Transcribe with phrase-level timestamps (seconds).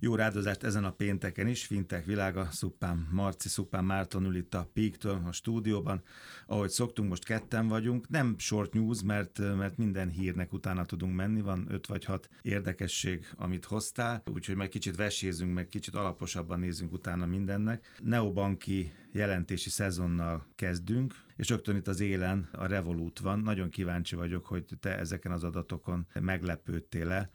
[0.00, 4.70] Jó rádozást ezen a pénteken is, Fintek világa, Szuppán Marci, Szuppán Márton ül itt a
[4.72, 6.02] Peak-től a stúdióban.
[6.46, 11.40] Ahogy szoktunk, most ketten vagyunk, nem short news, mert, mert minden hírnek utána tudunk menni,
[11.40, 16.92] van öt vagy hat érdekesség, amit hoztál, úgyhogy meg kicsit vesézünk, meg kicsit alaposabban nézzünk
[16.92, 17.96] utána mindennek.
[18.02, 23.38] Neobanki jelentési szezonnal kezdünk, és rögtön itt az élen a Revolut van.
[23.38, 27.30] Nagyon kíváncsi vagyok, hogy te ezeken az adatokon meglepődtél-e.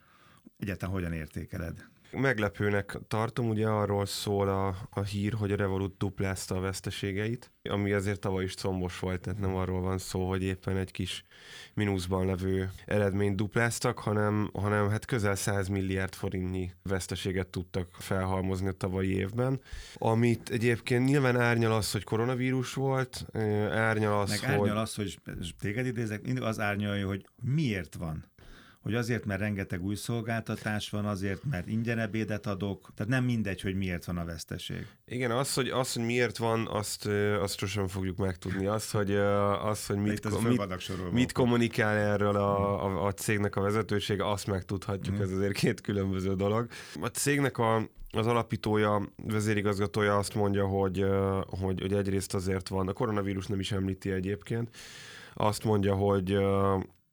[0.58, 1.92] Egyáltalán hogyan értékeled?
[2.16, 7.92] Meglepőnek tartom, ugye arról szól a, a hír, hogy a Revolut duplázta a veszteségeit, ami
[7.92, 11.24] azért tavaly is combos volt, tehát nem arról van szó, hogy éppen egy kis
[11.74, 18.72] mínuszban levő eredményt dupláztak, hanem, hanem hát közel 100 milliárd forintnyi veszteséget tudtak felhalmozni a
[18.72, 19.60] tavalyi évben,
[19.94, 23.26] amit egyébként nyilván árnyal az, hogy koronavírus volt,
[23.70, 24.48] árnyal az, Meg hogy...
[24.48, 25.18] árnyal az, hogy
[25.60, 28.32] téged idézek, mindig az árnyalja, hogy miért van
[28.84, 33.60] hogy azért, mert rengeteg új szolgáltatás van, azért, mert ingyen ebédet adok, tehát nem mindegy,
[33.60, 34.86] hogy miért van a veszteség.
[35.06, 37.06] Igen, az, hogy, az, hogy miért van, azt,
[37.40, 38.66] azt sosem fogjuk megtudni.
[38.66, 39.14] Az, hogy,
[39.64, 44.46] az, hogy mit, az mit, mit kommunikál erről a, a, a cégnek a vezetősége, azt
[44.46, 45.20] megtudhatjuk, mm.
[45.20, 46.68] ez azért két különböző dolog.
[47.00, 51.04] A cégnek a, az alapítója, vezérigazgatója azt mondja, hogy,
[51.46, 54.76] hogy, hogy egyrészt azért van, a koronavírus nem is említi egyébként,
[55.34, 56.38] azt mondja, hogy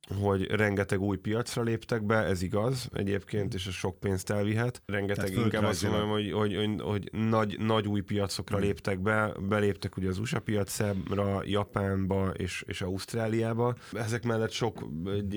[0.08, 4.82] hogy rengeteg új piacra léptek be, ez igaz egyébként, és ez sok pénzt elvihet.
[4.86, 8.62] Rengeteg, inkább azt mondom, hogy, hogy, hogy, hogy nagy, nagy új piacokra mm.
[8.62, 10.96] léptek be, beléptek ugye az USA piacra,
[11.44, 13.76] Japánba és, és Ausztráliába.
[13.92, 14.80] Ezek mellett sok,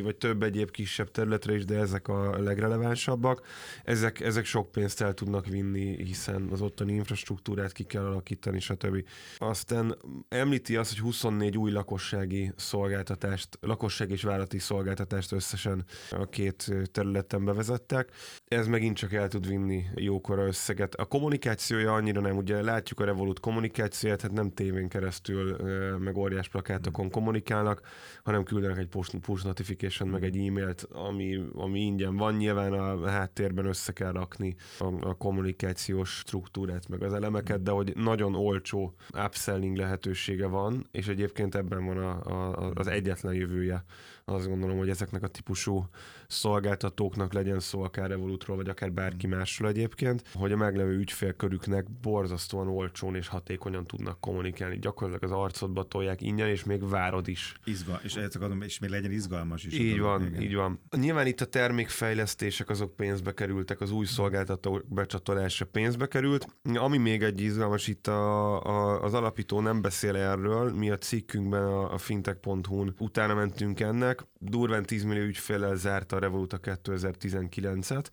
[0.02, 3.46] vagy több egyéb kisebb területre is, de ezek a legrelevánsabbak.
[3.84, 9.04] Ezek, ezek sok pénzt el tudnak vinni, hiszen az ottani infrastruktúrát ki kell alakítani, stb.
[9.38, 9.96] Aztán
[10.28, 17.44] említi azt, hogy 24 új lakossági szolgáltatást, lakosság és vállalati szolgáltatást összesen a két területen
[17.44, 18.10] bevezettek.
[18.48, 20.94] Ez megint csak el tud vinni jókora összeget.
[20.94, 25.56] A kommunikációja annyira nem, ugye látjuk a Revolut kommunikációját, hát nem tévén keresztül,
[25.98, 27.80] meg óriás plakátokon kommunikálnak,
[28.22, 28.88] hanem küldenek egy
[29.20, 32.34] push notification, meg egy e-mailt, ami, ami ingyen van.
[32.34, 37.92] Nyilván a háttérben össze kell rakni a, a kommunikációs struktúrát, meg az elemeket, de hogy
[37.96, 38.94] nagyon olcsó
[39.24, 43.84] upselling lehetősége van, és egyébként ebben van a, a, az egyetlen jövője
[44.24, 45.88] azt gondolom, hogy ezeknek a típusú
[46.26, 52.68] szolgáltatóknak legyen szó akár Revolutról, vagy akár bárki másról egyébként, hogy a meglevő ügyfélkörüknek borzasztóan
[52.68, 54.78] olcsón és hatékonyan tudnak kommunikálni.
[54.78, 57.54] Gyakorlatilag az arcodba tolják ingyen, és még várod is.
[57.64, 59.78] Izgal, és ezt akarom, és még legyen izgalmas is.
[59.78, 60.42] Így van, igen.
[60.42, 60.80] így van.
[60.96, 66.48] Nyilván itt a termékfejlesztések azok pénzbe kerültek, az új szolgáltatók becsatolása pénzbe került.
[66.74, 71.62] Ami még egy izgalmas, itt a, a, az alapító nem beszél erről, mi a cikkünkben
[71.62, 76.60] a, a fintech.hu-n utána mentünk ennek, cégnek, durván 10 millió ügyféllel zárta a Revolut a
[76.60, 78.10] 2019-et,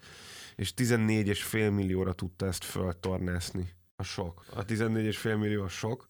[0.56, 3.70] és 14,5 millióra tudta ezt föltornászni.
[3.96, 4.46] A sok.
[4.54, 6.08] A 14,5 millió a sok,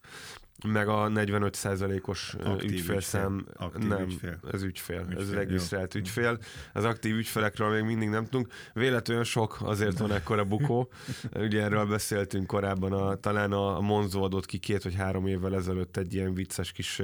[0.64, 4.38] meg a 45%-os ügyfélszám aktív nem, ügyfél.
[4.52, 6.00] ez ügyfél, ügyfél ez regisztrált jó.
[6.00, 6.38] ügyfél.
[6.72, 8.52] Az aktív ügyfelekről még mindig nem tudunk.
[8.72, 10.90] Véletlenül sok, azért van ekkora bukó.
[11.34, 15.96] Ugye erről beszéltünk korábban, a, talán a Monzo adott ki két vagy három évvel ezelőtt
[15.96, 17.02] egy ilyen vicces kis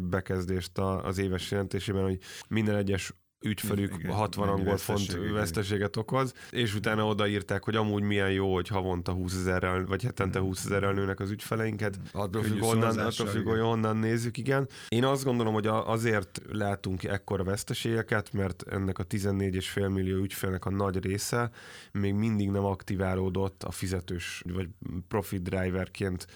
[0.00, 2.18] bekezdést az éves jelentésében, hogy
[2.48, 3.12] minden egyes
[3.44, 8.68] ügyfelük igen, 60 angol font veszteséget okoz, és utána odaírták, hogy amúgy milyen jó, hogy
[8.68, 11.98] havonta 20 ezerrel, vagy hetente 20 ezerrel nőnek az ügyfeleinket.
[12.12, 14.68] Attól függ, onnan, attól függ, hogy onnan nézzük, igen.
[14.88, 20.70] Én azt gondolom, hogy azért látunk ekkora veszteségeket, mert ennek a 14,5 millió ügyfélnek a
[20.70, 21.50] nagy része
[21.92, 24.68] még mindig nem aktiválódott a fizetős, vagy
[25.08, 26.26] profit driverként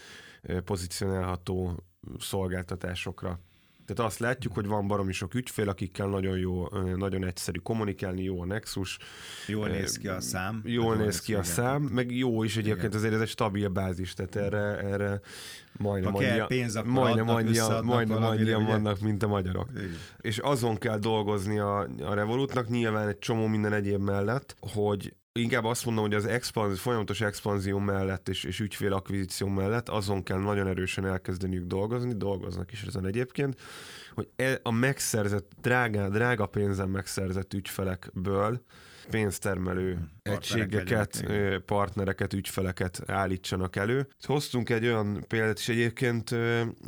[0.43, 1.85] eh, pozícionálható
[2.19, 3.41] szolgáltatásokra.
[3.89, 8.41] Tehát azt látjuk, hogy van baromi sok ügyfél, akikkel nagyon jó, nagyon egyszerű kommunikálni, jó
[8.41, 8.99] a Nexus.
[9.47, 10.63] Jól néz ki a szám.
[10.65, 12.97] Jól néz ki a szám, meg jó is egyébként igen.
[12.97, 15.21] azért ez egy stabil bázis, tehát erre, erre
[15.73, 19.69] majdnem annyian, pénz, majdnem annyian, majdnem annyian vannak, mint a magyarok.
[19.77, 19.97] Igen.
[20.21, 25.65] És azon kell dolgozni a, a Revolutnak, nyilván egy csomó minden egyéb mellett, hogy inkább
[25.65, 30.67] azt mondom, hogy az expanzió, folyamatos expanzió mellett és, és ügyfélakvizíció mellett azon kell nagyon
[30.67, 33.61] erősen elkezdeniük dolgozni, dolgoznak is ezen egyébként,
[34.15, 38.63] hogy e, a megszerzett, drága, drága pénzen megszerzett ügyfelekből
[39.11, 40.11] pénztermelő hmm.
[40.23, 44.09] egységeket, legyenek, partnereket, ügyfeleket állítsanak elő.
[44.23, 46.35] Hoztunk egy olyan példát is egyébként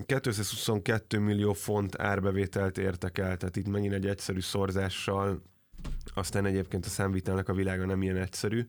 [0.07, 5.43] 222 millió font árbevételt értek el, tehát itt megint egy egyszerű szorzással
[6.15, 8.67] aztán egyébként a számvitelnek a világa nem ilyen egyszerű,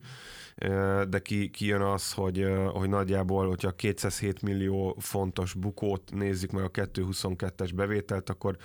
[1.08, 6.70] de ki, kijön az, hogy, hogy nagyjából, hogyha 207 millió fontos bukót nézzük meg a
[6.70, 8.56] 222-es bevételt, akkor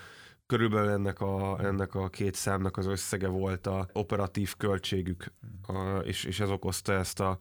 [0.47, 5.31] Körülbelül ennek a, ennek a két számnak az összege volt a operatív költségük,
[5.67, 7.37] a, és, és ez okozta ezt a,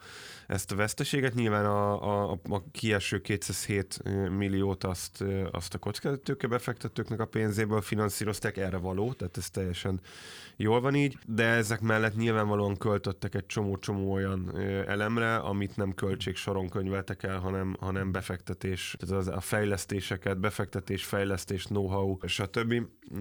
[0.46, 1.34] ezt a veszteséget.
[1.34, 4.02] Nyilván a, a, a kieső 207
[4.36, 10.00] milliót azt, azt a kockázatőke befektetőknek a pénzéből finanszírozták, erre való, tehát ez teljesen
[10.56, 16.36] jól van így, de ezek mellett nyilvánvalóan költöttek egy csomó-csomó olyan elemre, amit nem költség
[16.36, 22.74] soron könyveltek el, hanem, hanem befektetés, tehát az, a fejlesztéseket, befektetés, fejlesztés, know-how, stb.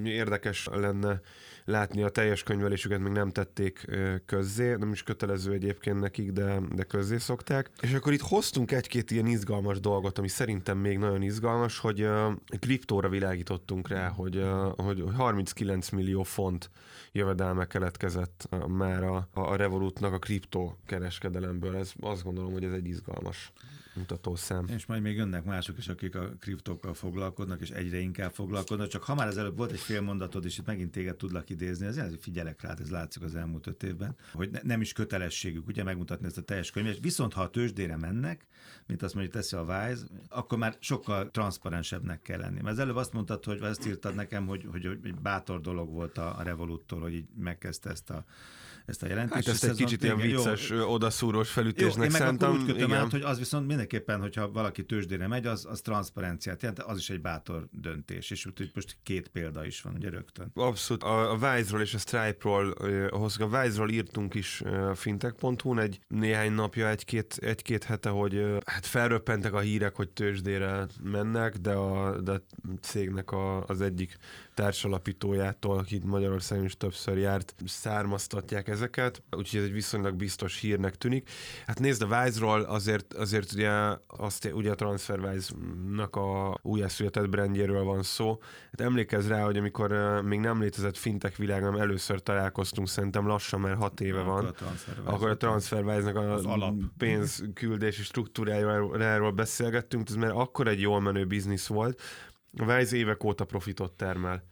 [0.04, 1.22] Érdekes lenne
[1.66, 3.86] látni a teljes könyvelésüket, még nem tették
[4.26, 7.70] közzé, nem is kötelező egyébként nekik, de, de közzé szokták.
[7.82, 12.34] És akkor itt hoztunk egy-két ilyen izgalmas dolgot, ami szerintem még nagyon izgalmas, hogy uh,
[12.60, 16.70] kriptóra világítottunk rá, hogy, uh, hogy 39 millió font
[17.12, 21.76] jövedelme keletkezett már a, a Revolutnak a kriptó kereskedelemből.
[21.76, 23.52] Ez, azt gondolom, hogy ez egy izgalmas
[23.96, 24.66] mutatószám.
[24.68, 28.88] És majd még jönnek mások is, akik a kriptókkal foglalkoznak, és egyre inkább foglalkoznak.
[28.88, 31.86] Csak ha már az előbb volt egy fél mondatod, és itt megint téged tudlak idézni,
[31.86, 35.84] azért figyelek rá, ez látszik az elmúlt öt évben, hogy ne, nem is kötelességük ugye
[35.84, 37.00] megmutatni ezt a teljes könyvet.
[37.00, 38.48] Viszont ha a tőzsdére mennek,
[38.88, 42.62] mint azt mondja, teszi a Wise, akkor már sokkal transzparensebbnek kell lenni.
[42.62, 46.18] Mert az előbb azt mondtad, hogy azt írtad nekem, hogy, hogy, hogy bátor dolog volt
[46.18, 48.26] a, a Revoluttól, hogy így megkezdte ezt a
[48.86, 49.46] ezt a jelentést.
[49.46, 53.00] Hát ezt egy kicsit ilyen vicces, jó, odaszúrós felütésnek jó, én meg úgy kötöm igen.
[53.00, 57.10] át, hogy az viszont mindenképpen, hogyha valaki tőzsdére megy, az, az transzparenciát jelent, az is
[57.10, 60.52] egy bátor döntés, és úgy, most két példa is van, ugye rögtön.
[60.54, 61.04] Abszolút.
[61.04, 62.72] A, a Wise-ról és a Stripe-ról,
[63.10, 69.54] ahhoz a Wise-ról írtunk is fintech.hu-n egy néhány napja, egy-két, egy-két hete, hogy hát felröppentek
[69.54, 72.42] a hírek, hogy tőzsdére mennek, de a, de a
[72.82, 74.18] cégnek a, az egyik
[74.54, 81.30] társalapítójától, aki Magyarországon is többször járt, származtatják ezeket, úgyhogy ez egy viszonylag biztos hírnek tűnik.
[81.68, 83.72] Hát nézd, a Wise-ról azért, azért ugye,
[84.08, 88.40] azt, ugye a TransferWise-nak a újjászületett brandjéről van szó.
[88.72, 89.92] Hát emlékezz rá, hogy amikor
[90.24, 94.56] még nem létezett fintech világban először találkoztunk, szerintem lassan már hat éve van,
[95.04, 96.74] akkor a TransferWise-nak a alap.
[96.98, 102.02] pénzküldési struktúrájáról beszélgettünk, ez már akkor egy jól menő biznisz volt,
[102.58, 104.44] a Wise évek óta profitot termel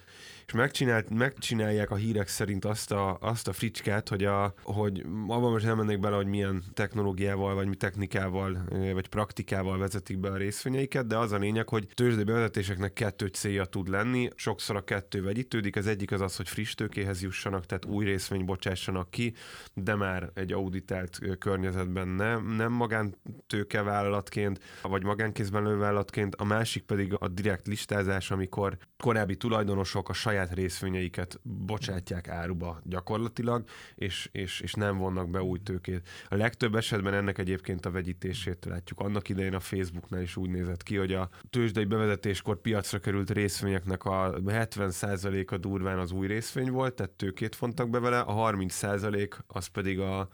[0.45, 5.51] és megcsinált, megcsinálják a hírek szerint azt a, azt a fricskát, hogy, a, hogy abban
[5.51, 8.57] most nem mennék bele, hogy milyen technológiával, vagy mi technikával,
[8.93, 13.65] vagy praktikával vezetik be a részvényeiket, de az a lényeg, hogy tőzsdei bevezetéseknek kettő célja
[13.65, 17.85] tud lenni, sokszor a kettő vegyítődik, az egyik az az, hogy friss tőkéhez jussanak, tehát
[17.85, 19.33] új részvény bocsássanak ki,
[19.73, 27.27] de már egy auditált környezetben nem, nem magántőkevállalatként, vagy magánkézben lővállalatként, a másik pedig a
[27.27, 33.63] direkt listázás, amikor korábbi tulajdonosok a saját saját részvényeiket bocsátják áruba gyakorlatilag,
[33.95, 36.07] és, és, és nem vonnak be új tőkét.
[36.29, 38.99] A legtöbb esetben ennek egyébként a vegyítését látjuk.
[38.99, 44.05] Annak idején a Facebooknál is úgy nézett ki, hogy a tőzsdei bevezetéskor piacra került részvényeknek
[44.05, 49.67] a 70%-a durván az új részvény volt, tehát tőkét fontak be vele, a 30% az
[49.67, 50.29] pedig a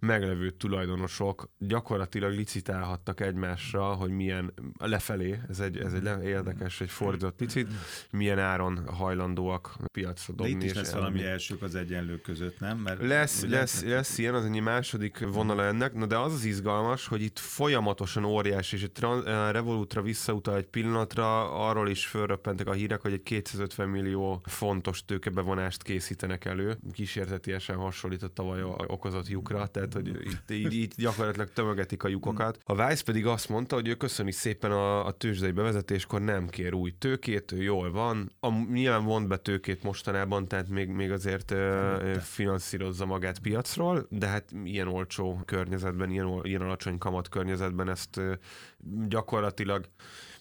[0.00, 7.36] meglevő tulajdonosok gyakorlatilag licitálhattak egymásra, hogy milyen lefelé, ez egy, ez egy érdekes, egy fordított
[7.36, 7.68] picit,
[8.10, 10.52] milyen áron hajlandóak piacra dobni.
[10.52, 12.78] De itt is lesz valami elsők az egyenlők között, nem?
[12.78, 16.44] Mert lesz, ugye, lesz, lesz ilyen, az egy második vonala ennek, na de az az
[16.44, 19.04] izgalmas, hogy itt folyamatosan óriási, és egy
[19.50, 25.82] Revolutra visszautal egy pillanatra, arról is fölröppentek a hírek, hogy egy 250 millió fontos tőkebevonást
[25.82, 32.02] készítenek elő, kísértetiesen hasonlít a tavaly okozott lyukra, tehát hogy itt, így, így gyakorlatilag tömögetik
[32.02, 32.58] a lyukokat.
[32.64, 36.74] A Vice pedig azt mondta, hogy ő köszöni szépen a, a tőzsdei bevezetéskor nem kér
[36.74, 38.32] új tőkét, ő jól van.
[38.40, 44.26] A, nyilván vont be tőkét mostanában, tehát még, még azért uh, finanszírozza magát piacról, de
[44.26, 48.32] hát ilyen olcsó környezetben, ilyen, ilyen alacsony kamat környezetben ezt uh,
[49.08, 49.88] gyakorlatilag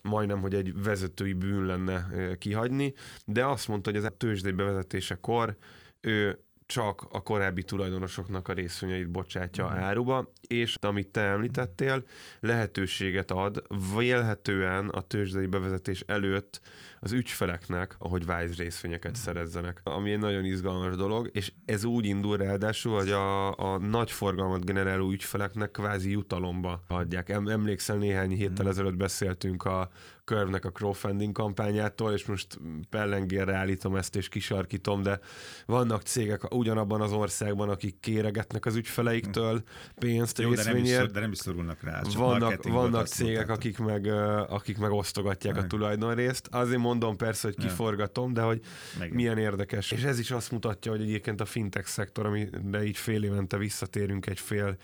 [0.01, 2.93] majdnem, hogy egy vezetői bűn lenne kihagyni,
[3.25, 5.57] de azt mondta, hogy ez a tőzsdei bevezetésekor
[6.01, 9.77] ő csak a korábbi tulajdonosoknak a részvényeit bocsátja mm.
[9.77, 12.03] áruba, és amit te említettél,
[12.39, 13.63] lehetőséget ad
[13.97, 16.61] vélhetően a tőzsdei bevezetés előtt
[16.99, 22.37] az ügyfeleknek, ahogy Wise részvényeket szerezzenek, ami egy nagyon izgalmas dolog, és ez úgy indul
[22.37, 27.29] ráadásul, hogy a, a nagy forgalmat generáló ügyfeleknek kvázi jutalomba adják.
[27.29, 28.69] Emlékszel, néhány héttel mm.
[28.69, 29.89] ezelőtt beszéltünk a
[30.25, 35.19] Körvnek a crowdfunding kampányától, és most pellengérre állítom ezt és kisarkítom, de
[35.65, 39.63] vannak cégek ugyanabban az országban, akik kéregetnek az ügyfeleiktől
[39.95, 40.85] pénzt Jó, részvényért.
[40.85, 42.01] De nem, is, de nem is szorulnak rá.
[42.15, 44.07] Vannak, vannak cégek, akik meg,
[44.49, 45.63] akik meg osztogatják meg.
[45.63, 46.47] a tulajdonrészt.
[46.51, 48.61] Azért mondom persze, hogy kiforgatom, de hogy
[48.99, 49.13] meg.
[49.13, 49.91] milyen érdekes.
[49.91, 54.25] És ez is azt mutatja, hogy egyébként a fintech szektor, amire így fél évente visszatérünk
[54.25, 54.77] egy fél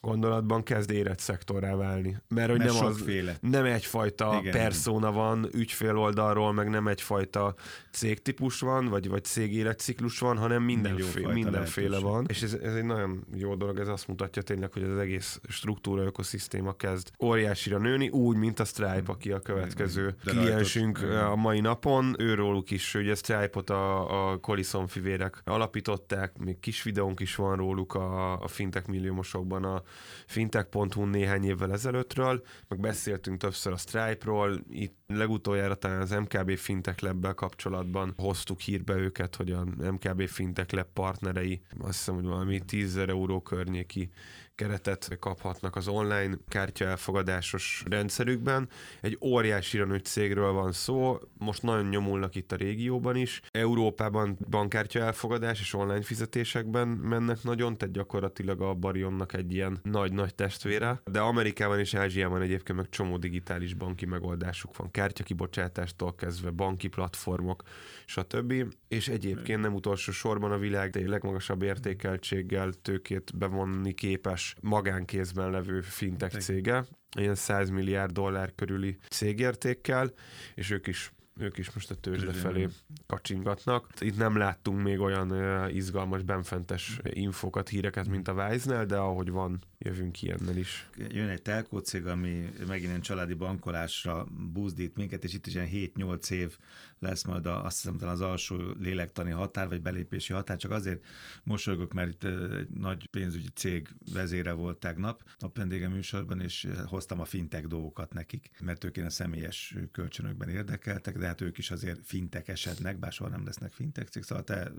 [0.00, 2.16] gondolatban kezd érett szektorrá válni.
[2.28, 3.04] Mert hogy Mert nem, az,
[3.40, 7.54] nem egyfajta igen, persona van ügyfél oldalról, meg nem egyfajta
[7.90, 12.24] cégtípus van, vagy, vagy cég életciklus van, hanem mindenféle, mindenféle van.
[12.28, 16.02] És ez, ez egy nagyon jó dolog, ez azt mutatja tényleg, hogy az egész struktúra,
[16.02, 22.14] ökoszisztéma kezd óriásira nőni, úgy, mint a Stripe, aki a következő kliensünk a mai napon.
[22.18, 27.94] Őróluk is, ugye Stripe-ot a, a Collison fivérek alapították, még kis videónk is van róluk
[27.94, 29.82] a, a fintech milliómosokban a
[30.26, 37.02] fintech.hu néhány évvel ezelőttről, meg beszéltünk többször a Stripe-ról, itt legutoljára talán az MKB Fintech
[37.02, 42.60] lab kapcsolatban hoztuk hírbe őket, hogy a MKB Fintech Lab partnerei azt hiszem, hogy valami
[42.60, 44.10] 10 euró környéki
[44.58, 48.68] keretet kaphatnak az online kártya elfogadásos rendszerükben.
[49.00, 53.40] Egy óriási nőtt cégről van szó, most nagyon nyomulnak itt a régióban is.
[53.50, 60.34] Európában bankkártya elfogadás és online fizetésekben mennek nagyon, tehát gyakorlatilag a Barionnak egy ilyen nagy-nagy
[60.34, 66.88] testvére, de Amerikában és Ázsiában egyébként meg csomó digitális banki megoldásuk van, kártyakibocsátástól kezdve banki
[66.88, 67.62] platformok,
[68.06, 68.54] stb.
[68.88, 76.38] És egyébként nem utolsó sorban a világ legmagasabb értékeltséggel tőkét bevonni képes magánkézben levő fintech
[76.38, 76.84] cége,
[77.18, 80.12] ilyen 100 milliárd dollár körüli cégértékkel,
[80.54, 82.68] és ők is ők is most a tőzsde felé
[83.06, 83.92] kacsingatnak.
[83.98, 89.60] Itt nem láttunk még olyan izgalmas, benfentes infokat, híreket, mint a Wise-nel, de ahogy van,
[89.78, 90.88] jövünk ilyennel is.
[91.08, 95.68] Jön egy telkó cég, ami megint egy családi bankolásra buzdít minket, és itt is ilyen
[95.72, 96.58] 7-8 év
[96.98, 101.04] lesz majd a, azt hiszem talán az alsó lélektani határ, vagy belépési határ, csak azért
[101.42, 107.20] mosolygok, mert itt egy nagy pénzügyi cég vezére volt tegnap a vendége műsorban, és hoztam
[107.20, 112.00] a fintek dolgokat nekik, mert ők a személyes kölcsönökben érdekeltek, de hát ők is azért
[112.04, 114.72] fintek esednek, bár soha nem lesznek fintek cég, szóval te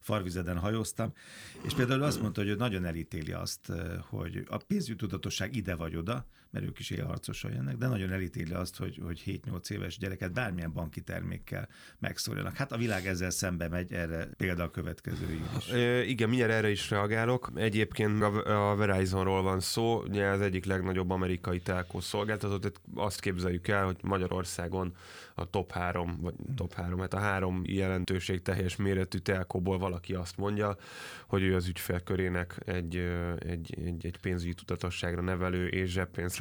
[0.00, 1.12] farvizeden hajóztam,
[1.62, 5.96] és például azt mondta, hogy ő nagyon elítéli azt, hogy a pénzügyi tudatosság ide vagy
[5.96, 10.32] oda, mert ők is élharcosan jönnek, de nagyon elítéli azt, hogy, hogy 7-8 éves gyereket
[10.32, 11.68] bármilyen banki termékkel
[11.98, 12.56] megszóljanak.
[12.56, 15.68] Hát a világ ezzel szembe megy, erre példa a következő is.
[16.06, 17.50] Igen, mindjárt erre is reagálok.
[17.54, 23.20] Egyébként a, a Verizonról van szó, ugye az egyik legnagyobb amerikai telkó szolgáltató, tehát azt
[23.20, 24.94] képzeljük el, hogy Magyarországon
[25.34, 30.36] a top három, vagy top három, hát a három jelentőség teljes méretű telkóból valaki azt
[30.36, 30.76] mondja,
[31.26, 32.96] hogy ő az ügyfélkörének egy,
[33.38, 35.92] egy, egy, egy pénzügyi tudatosságra nevelő és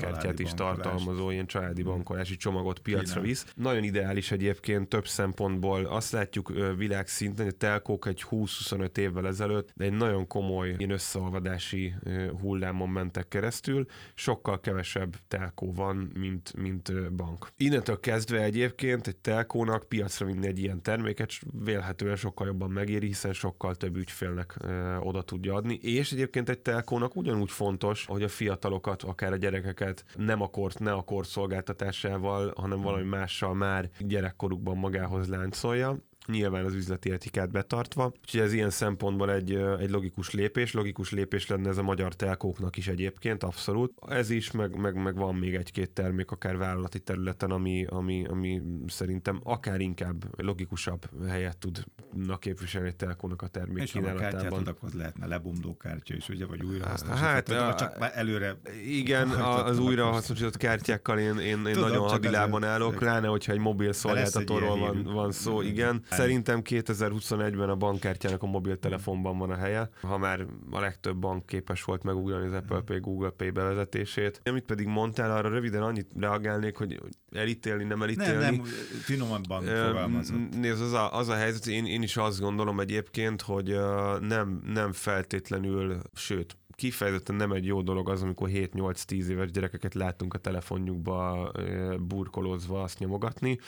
[0.01, 1.91] zseppénzkártyát is tartalmazó ilyen családi hmm.
[1.91, 3.45] bankolási csomagot piacra visz.
[3.55, 5.85] Nagyon ideális egyébként több szempontból.
[5.85, 11.93] Azt látjuk világszinten, hogy a telkók egy 20-25 évvel ezelőtt egy nagyon komoly ilyen összeolvadási
[12.41, 13.85] hullámon mentek keresztül.
[14.13, 17.47] Sokkal kevesebb telkó van, mint, mint bank.
[17.57, 21.31] Innentől kezdve egyébként egy telkónak piacra vinni egy ilyen terméket
[21.63, 24.57] vélhetően sokkal jobban megéri, hiszen sokkal több ügyfélnek
[24.99, 29.90] oda tudja adni, és egyébként egy telkónak ugyanúgy fontos, hogy a fiatalokat, akár a gyerekeket
[30.15, 35.97] nem a kort, ne a kort szolgáltatásával, hanem valami mással már gyerekkorukban magához láncolja,
[36.31, 38.11] nyilván az üzleti etikát betartva.
[38.21, 42.77] Úgyhogy ez ilyen szempontból egy, egy logikus lépés, logikus lépés lenne ez a magyar telkóknak
[42.77, 43.93] is egyébként, abszolút.
[44.07, 48.61] Ez is, meg, meg, meg van még egy-két termék, akár vállalati területen, ami, ami, ami
[48.87, 54.61] szerintem akár inkább logikusabb helyet tudna képviselni egy telkónak a termék És kínálatában.
[54.61, 57.27] És akkor lehetne lebomló kártya is, ugye, vagy újrahasznosított.
[57.27, 58.57] Hát, a, csak már előre...
[58.85, 59.29] Igen,
[59.69, 64.77] az újrahasznosított kártyákkal én, én, én Tudom, nagyon hadilában állok, pláne, hogyha egy mobil szolgáltatóról
[64.77, 66.03] van, van szó, igen.
[66.21, 71.83] Szerintem 2021-ben a bankkártyának a mobiltelefonban van a helye, ha már a legtöbb bank képes
[71.83, 74.41] volt megugrani az Apple Pay, Google Pay bevezetését.
[74.43, 76.99] Amit pedig mondtál, arra röviden annyit reagálnék, hogy
[77.31, 78.43] elítélni, nem elítélni.
[78.43, 78.63] Nem, nem,
[79.01, 80.55] finomabban fogalmazott.
[80.55, 83.75] Nézd, az a, az a helyzet, én, én is azt gondolom egyébként, hogy
[84.19, 90.33] nem, nem feltétlenül, sőt, kifejezetten nem egy jó dolog az, amikor 7-8-10 éves gyerekeket látunk
[90.33, 91.51] a telefonjukba
[91.99, 93.59] burkolózva azt nyomogatni,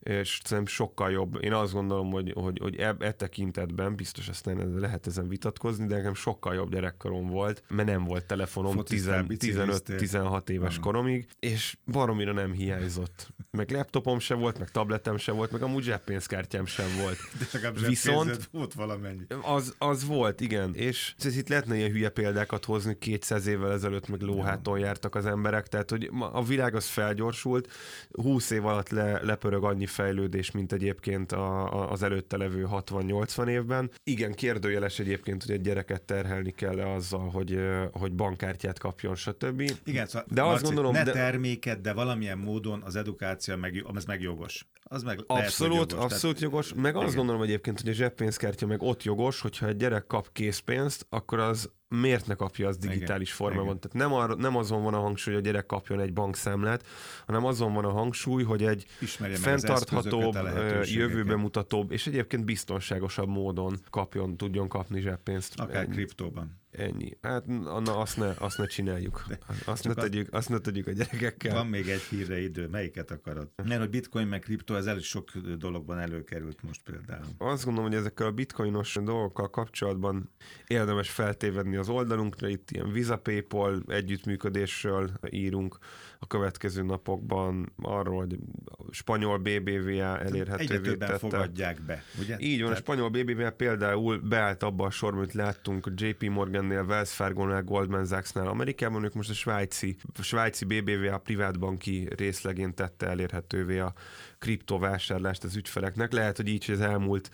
[0.00, 1.38] és szerintem sokkal jobb.
[1.42, 5.96] Én azt gondolom, hogy, hogy, hogy e, e tekintetben, biztos aztán lehet ezen vitatkozni, de
[5.96, 10.82] nekem sokkal jobb gyerekkorom volt, mert nem volt telefonom 15-16 éves Aha.
[10.82, 13.28] koromig, és baromira nem hiányzott.
[13.50, 17.18] Meg laptopom se volt, meg tabletem se volt, meg amúgy zseppénzkártyám sem volt.
[17.62, 19.22] De Viszont volt valamennyi.
[19.42, 20.74] Az, az volt, igen.
[20.74, 22.08] És ez itt lehetne ilyen hülye
[22.50, 26.86] példákat hozni, 200 évvel ezelőtt meg lóháton jártak az emberek, tehát hogy a világ az
[26.86, 27.68] felgyorsult,
[28.10, 33.48] 20 év alatt le, lepörög annyi fejlődés, mint egyébként a, a, az előtte levő 60-80
[33.48, 33.90] évben.
[34.04, 37.58] Igen, kérdőjeles egyébként, hogy egy gyereket terhelni kell -e azzal, hogy,
[37.92, 39.60] hogy bankkártyát kapjon, stb.
[39.84, 41.12] Igen, szóval de Marci, azt gondolom, ne de...
[41.12, 44.66] terméket, de valamilyen módon az edukáció meg, az meg jogos.
[44.82, 46.04] Az meg abszolút, lehet, jogos.
[46.04, 46.74] abszolút Tehát, jogos.
[46.74, 47.06] Meg igen.
[47.06, 51.38] azt gondolom egyébként, hogy a zseppénzkártya meg ott jogos, hogyha egy gyerek kap készpénzt, akkor
[51.38, 53.76] az miért ne kapja az digitális igen, formában?
[53.76, 53.78] Igen.
[53.78, 56.84] Tehát nem, ar, nem azon van a hangsúly, hogy a gyerek kapjon egy bankszámlát,
[57.26, 60.36] hanem azon van a hangsúly, hogy egy Ismerje fenntarthatóbb,
[60.82, 65.60] jövőbe mutatóbb, és egyébként biztonságosabb módon kapjon, tudjon kapni zseppénzt.
[65.60, 66.59] Akár kriptóban.
[66.70, 67.16] Ennyi.
[67.22, 69.24] Hát na, azt, ne, azt ne csináljuk.
[69.64, 71.54] Azt ne, tegyük, azt ne tegyük a gyerekekkel.
[71.54, 72.68] Van még egy hírre idő.
[72.68, 73.50] Melyiket akarod?
[73.64, 77.24] Mert hogy bitcoin meg kriptó, ez elég sok dologban előkerült most például.
[77.38, 80.30] Azt gondolom, hogy ezekkel a bitcoinos dolgokkal kapcsolatban
[80.66, 82.48] érdemes feltévedni az oldalunkra.
[82.48, 85.78] Itt ilyen Visa Paypal együttműködésről írunk
[86.18, 91.18] a következő napokban arról, hogy a spanyol BBVA elérhetővé tette.
[91.18, 92.36] fogadják be, ugye?
[92.38, 92.82] Így van, Tehát...
[92.88, 96.28] a spanyol BBVA például beállt abba a sorba, amit láttunk JP
[96.60, 102.74] Morgannél, Wells Fargo-nál, Goldman Sachs-nál Amerikában, ők most a svájci, a svájci BBVA privátbanki részlegén
[102.74, 103.92] tette elérhetővé a
[104.38, 106.12] kriptovásárlást az ügyfeleknek.
[106.12, 107.30] Lehet, hogy így, hogy az elmúlt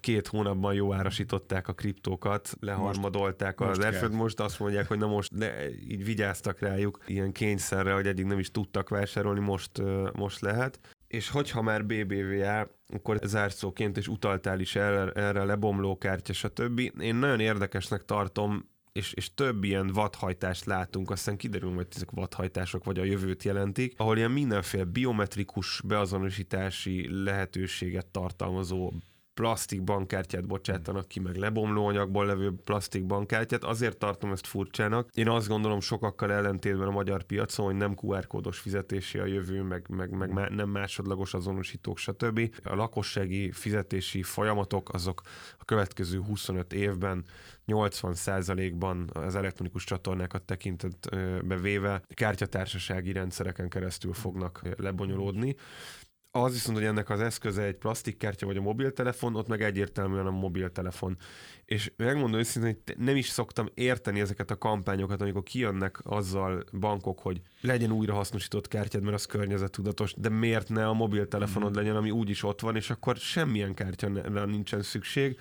[0.00, 5.06] két hónapban jó árasították a kriptókat, leharmadolták most, az most, most azt mondják, hogy na
[5.06, 9.70] most le, így vigyáztak rájuk ilyen kényszerre, hogy eddig nem is tudtak vásárolni, most,
[10.12, 10.78] most lehet.
[11.06, 16.78] És hogyha már BBVA, akkor zárszóként is utaltál is erre, erre lebomló kártya, stb.
[17.00, 22.84] Én nagyon érdekesnek tartom és, és több ilyen vadhajtást látunk, aztán kiderül, hogy ezek vadhajtások
[22.84, 28.92] vagy a jövőt jelentik, ahol ilyen mindenféle biometrikus beazonosítási lehetőséget tartalmazó
[29.36, 33.64] plastik bankkártyát bocsátanak ki, meg lebomló anyagból levő plastik bankkártyát.
[33.64, 35.08] Azért tartom ezt furcsának.
[35.14, 39.62] Én azt gondolom sokakkal ellentétben a magyar piacon, hogy nem QR kódos fizetési a jövő,
[39.62, 42.54] meg, meg, meg nem másodlagos azonosítók, stb.
[42.64, 45.20] A lakossági fizetési folyamatok azok
[45.58, 47.24] a következő 25 évben
[47.66, 55.56] 80%-ban az elektronikus csatornákat tekintetbe véve kártyatársasági rendszereken keresztül fognak lebonyolódni.
[56.42, 60.30] Az viszont, hogy ennek az eszköze egy plastikkártya vagy a mobiltelefon, ott meg egyértelműen a
[60.30, 61.16] mobiltelefon.
[61.64, 67.18] És megmondom őszintén, hogy nem is szoktam érteni ezeket a kampányokat, amikor kijönnek azzal bankok,
[67.18, 71.76] hogy legyen újra hasznosított kártyád, mert az környezettudatos, de miért ne a mobiltelefonod mm.
[71.76, 75.38] legyen, ami úgyis ott van, és akkor semmilyen kártyára nincsen szükség.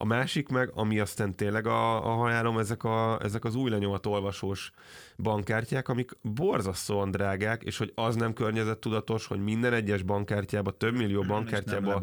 [0.00, 4.06] A másik meg, ami aztán tényleg a, a halálom, ezek, a, ezek az új lenyomat
[4.06, 4.72] olvasós
[5.16, 11.22] bankkártyák, amik borzasztóan drágák, és hogy az nem környezettudatos, hogy minden egyes bankkártyába, több millió
[11.22, 12.02] bankkártyába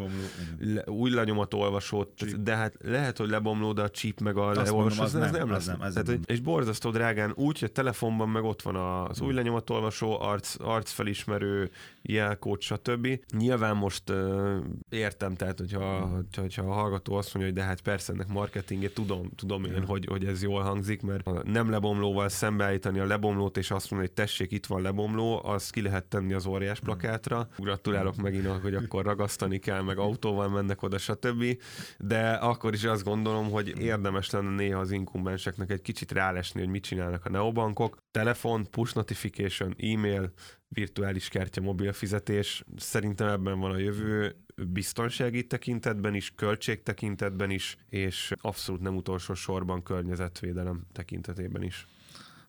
[0.59, 5.01] le, új lenyomat olvasót, de hát lehet, hogy lebomló, de a chip meg a leolvasó,
[5.01, 5.65] az, az, nem, lesz.
[5.65, 6.19] Nem, ez Tehát, nem.
[6.25, 11.69] És borzasztó drágán úgy, hogy telefonban meg ott van az új lenyomat olvasó, arc, arcfelismerő,
[12.01, 13.07] jelkód, stb.
[13.37, 14.55] Nyilván most uh,
[14.89, 19.29] értem, tehát hogyha, hogyha a hallgató azt mondja, hogy de hát persze ennek marketingét tudom,
[19.35, 23.91] tudom én, hogy, hogy ez jól hangzik, mert nem lebomlóval szembeállítani a lebomlót, és azt
[23.91, 27.47] mondani, hogy tessék, itt van lebomló, azt ki lehet tenni az óriás plakátra.
[27.57, 31.61] Gratulálok megint, hogy akkor ragasztani kell, meg autóval mennek oda, stb.
[31.99, 36.69] De akkor is azt gondolom, hogy érdemes lenne néha az inkumbenseknek egy kicsit rálesni, hogy
[36.69, 37.97] mit csinálnak a neobankok.
[38.11, 40.31] Telefon, push notification, e-mail,
[40.67, 42.63] virtuális kártya, mobil fizetés.
[42.75, 49.33] Szerintem ebben van a jövő, biztonsági tekintetben is, költség tekintetben is, és abszolút nem utolsó
[49.33, 51.87] sorban környezetvédelem tekintetében is.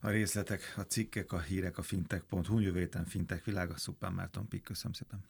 [0.01, 4.63] A részletek, a cikkek, a hírek a fintech.hu, jövő héten fintech világa, Szupán Márton Pik,
[4.63, 5.25] köszönöm szépen.